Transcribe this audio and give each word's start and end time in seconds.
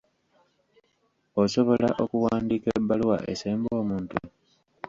Osobola 1.41 1.89
okuwandiika 2.03 2.67
ebbaluwa 2.79 3.17
esemba 3.31 3.69
omuntu? 3.81 4.17